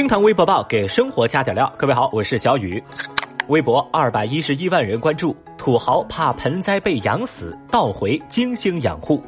[0.00, 1.70] 惊堂微博报给生活加点料。
[1.76, 2.82] 各位好，我是小雨。
[3.48, 9.22] 微博二百一十一万人关注，土豪怕盆栽被养死，倒回精心养护。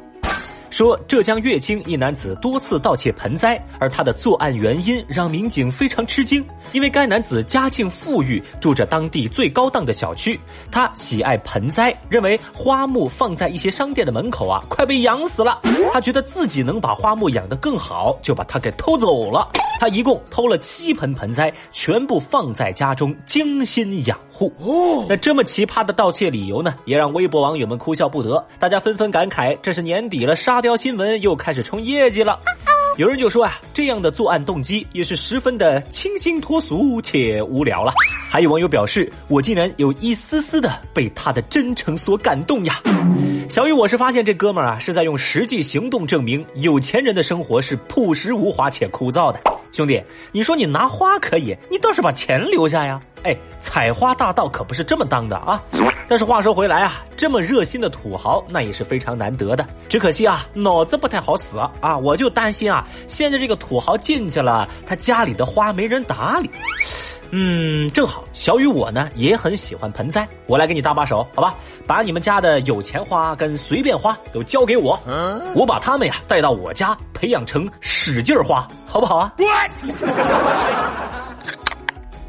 [0.71, 10.39] 说浙江乐清一男子多次盗窃盆栽，而他的作案原因让民警非常吃惊，因为该男子家境富裕，住着当地最高档的小区，
[10.71, 15.61] 他喜爱盆栽，认为花木放在一些商店的门口啊，快被养死了，
[15.91, 19.47] 他觉得自己能把花木养得更好，就把它给偷走了。
[19.79, 24.51] 他一共偷了七盆盆栽，全部放在家中精心养护。
[24.59, 30.63] 哦，那这么奇葩的盗窃理由呢，也让微博网友们哭笑不得，大家纷纷感慨，这是年底了，沙。
[30.63, 32.39] 雕新闻又开始冲业绩了，
[32.95, 37.93] 有人就说啊，这样的作案动机也是十分的清新脱俗且无聊了。
[38.31, 42.81] 还有网友表示，我竟然有一丝丝的被他的真诚所感动呀。
[43.49, 49.41] 小雨，我是发现这哥们儿啊，是在用实际行动证明有钱人的生活是朴实无华且枯燥的。
[49.73, 50.01] 兄弟，
[50.31, 52.99] 你说你拿花可以，你倒是把钱留下呀。
[53.23, 55.63] 哎，采花大盗可不是这么当的啊！
[56.07, 59.65] 但是话说回来啊，这么热心的土豪那也是非常难得的。
[59.89, 61.97] 只可惜啊，脑子不太好使啊！
[61.97, 66.49] 我就担心啊，现在这个土豪进去了，他家里的花没人打理。
[67.35, 71.55] 嗯，正好小雨我呢也很喜欢盆栽，我来给你搭把手，好吧？
[71.87, 74.99] 把你们家的有钱花跟随便花都交给我，
[75.55, 79.33] 我把他们呀带到我家培养成使劲花，好不好啊？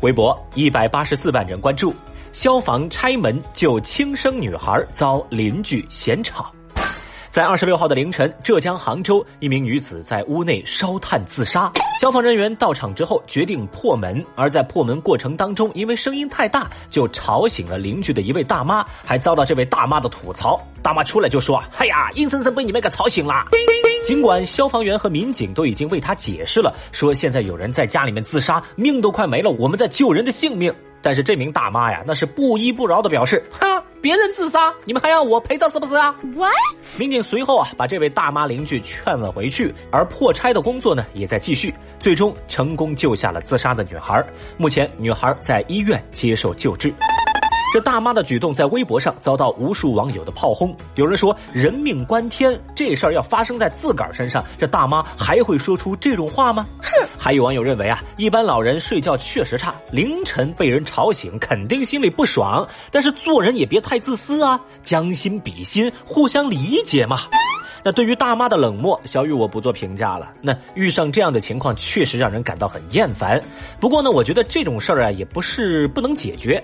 [0.00, 1.94] 微博一百八十四万人关注，
[2.32, 6.50] 消防拆门救轻生女孩遭邻居嫌吵。
[7.34, 11.68] 在二十六号的凌晨，浙江杭州一名女子在屋内烧炭自杀，
[12.00, 20.64] 消防人员到场之后决定破门，而在破门过程当中，因为声音太大，就吵醒了邻居的一位大妈，还遭到这位大妈的吐槽。
[20.80, 23.34] 大妈出来就说：“哎呀，硬生生被你们给吵醒了。”
[24.06, 30.72] 尽管消防员和民警都已经为他解释了，说现在有人在家里面自杀，命都快没了，我们在救人的性命。
[31.04, 36.50] 但是这名大妈呀，那是不依不饶的表示：“哈，别人自杀，你们还要我陪葬是不是啊？”What？
[36.98, 44.24] 民警随后啊，把这位大妈邻居劝了回去，而破拆的工作呢，也在继续，最终成功救下了自杀的女孩。
[44.56, 46.92] 目前，女孩在医院接受救治。
[47.74, 50.72] 这大妈的举动在微博上遭到无数网友的炮轰。
[50.94, 57.08] 有人说：“人命关天，这事儿要发生在自个儿身上，这大妈还会说出这种话吗？”哼！
[57.18, 62.64] 还有网友认为啊，一般老人睡觉确实差，凌晨被人吵醒，肯定心里不爽。
[62.92, 67.22] 但是做人也别太自私啊，将心比心，互相理解嘛。
[67.82, 70.30] 那对于大妈的冷漠，小雨我不做评价了。
[70.40, 73.40] 那遇上这样的情况，确实让人感到很厌烦。
[73.80, 76.62] 不过呢，我觉得这种事儿啊，也不是不能解决。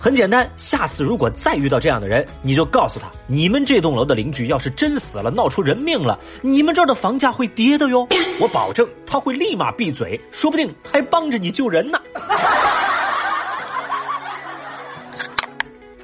[0.00, 8.06] 很简单，下次如果再遇到这样的人，你就告诉他，你们这栋楼的邻居要是真死了，闹出人命了，你们这儿的房价会跌的哟。
[8.40, 11.98] 我保证他会立马闭嘴，说不定还帮着你救人呢。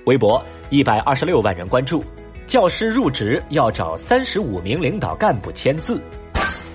[0.05, 2.03] 微博一百二十六万人关注。
[2.49, 6.01] 教师入职要找三十五名领导干部签字。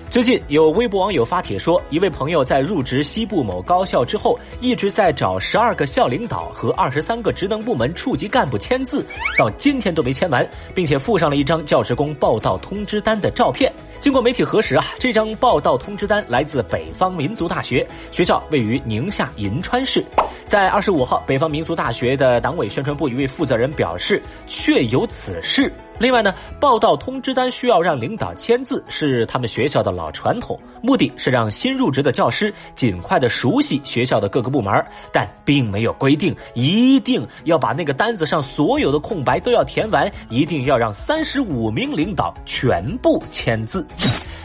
[0.08, 9.04] 最近有微博网友发帖说，一位朋友在入职西部某高校之后，一直在找十二个校领导和二十三个职能部门处级干部签字，
[9.36, 13.72] 到今天都没签完，并且附上了一张教职工报到通知单的照片。
[13.98, 20.04] 经过媒体核实啊，这张报到通知单来自北方民族大学，学校位于宁夏银川市。
[20.46, 25.72] 在二十五号，北方民族大学的党委宣传部一位负责人表示，确有此事。
[25.98, 34.72] 另外呢，报到通知单需要让领导签字，是他们学校的老传统，目的是让新入职的教师尽快的熟悉学校的各个部门，
[35.12, 43.86] 但并没有规定一定要把那个单子上所有的空白都要填完，一定要让三十五名领导全部签字。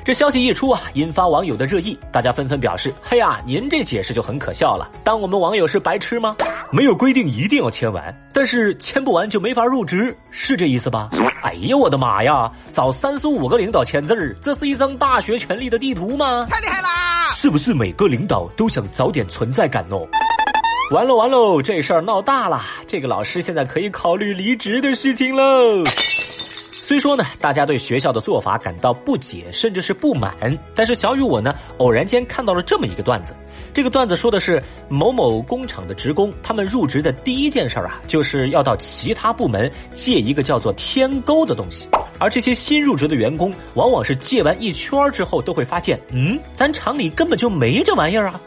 [0.05, 6.35] 这消息一出啊，引发网友的热议，大家纷纷表示：“嘿呀，您这解释就很可笑了，当我们网友是白痴吗？
[6.71, 11.09] 没有规定一定要签完，但是签不完就没法入职，是这意思吧？”
[11.43, 12.49] 哎呀，我的妈呀！
[12.71, 16.45] 找三十五个领导签字儿，这是一张大学权力的地图吗？
[16.49, 17.29] 太厉害啦！
[17.31, 20.07] 是不是每个领导都想找点存在感哦？
[20.91, 25.83] 完喽完喽，这事儿闹大了，这个老师现在可以考虑离职的事情喽。
[26.89, 30.33] 虽说呢，大家对学校的做法感到不解，甚至是不满，
[30.73, 33.31] 但是小雨我呢，偶然间看到了这么一个段子。
[33.73, 41.87] 这个段子说的是某某工厂的职工，他们入职的第一件事儿啊，就是要到其他部门借一个叫做天钩的东西。
[42.17, 48.41] 而这些新入职的员工，往往是借完一圈之后，都会发现，嗯，咱厂里根本就没这玩意儿啊。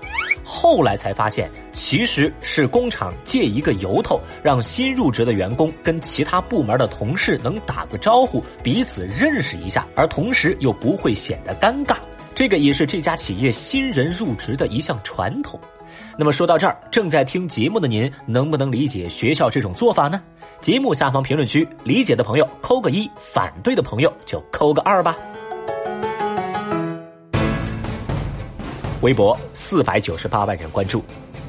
[0.45, 11.97] 后来才发现，其实是工厂借一个由头，让新入职的员工跟其他部门的同事能打个招呼，彼此认识一下，而同时又不会显得尴尬。
[12.35, 15.61] 这个也是这家企业新人入职的一项传统。
[16.17, 20.23] 那么说到这儿，正在听节目的您能不能理解学校这种做法呢？
[20.61, 25.17] 节目下方评论区，理解的朋友扣个一，反对的朋友就扣个二吧。
[29.03, 31.05] 微博四百九十八万人关注。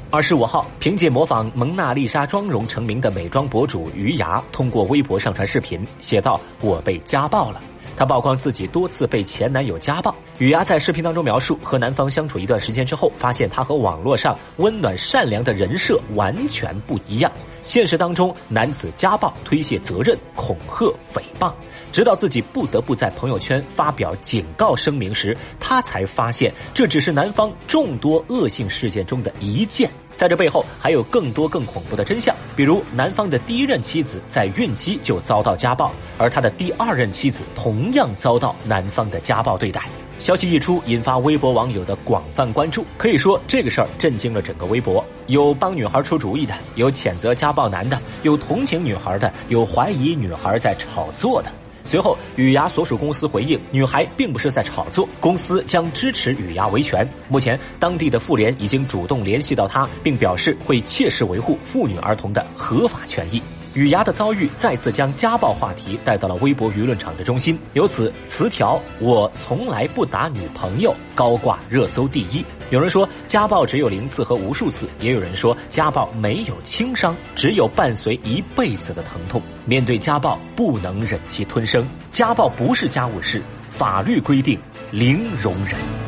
[0.09, 7.62] 二十五号，凭借模仿蒙娜丽莎妆容成名的美妆博主于牙，通过微博上传视频，写道：“我被家暴了。”
[7.95, 10.13] 她曝光自己多次被前男友家暴。
[10.39, 17.31] 雨芽在视频当中描述，和男方相处一段时间之后，发现他和网络上温暖善良的人设完全不一样。
[17.63, 21.53] 现实当中，男子家暴、推卸责任、恐吓、诽谤，
[21.91, 29.89] 直到自己不得不在朋友圈发表警告声明时，她才发现这只是男方众多恶性事件中的一件。
[30.15, 39.81] 在这背后还有更多更恐怖的真相，比如男方的第一任妻子在孕期就遭到家暴，而他的第二任妻子同样遭到男方的家暴对待。
[40.19, 42.85] 消息一出，引发微博网友的广泛关注。
[42.97, 45.03] 可以说，这个事儿震惊了整个微博。
[45.27, 51.51] 有帮女孩出主意的，有谴责家暴男的，有同情女孩的，有怀疑女孩在炒作的。
[51.85, 57.07] 随后，雨芽所属公司回应，女孩并不是在炒作，公司将支持雨芽维权。
[57.30, 63.41] 目前，当地的妇联已经主动联系到她，并表示会切实维护妇女儿童的合法权益。
[63.73, 72.45] 雨芽的遭遇再次将家暴话题带到了微博舆论场的中心，由此词条“我从来不打女朋友”高挂热搜第一。
[72.69, 79.41] 有人说家暴只有零次和无数次，也有人说家暴没有轻伤，只有伴随一辈子的疼痛。
[79.65, 83.41] 面对家暴，不能忍气吞声，家暴不是家务事，
[83.71, 84.59] 法律规定
[84.91, 86.02] 零容忍。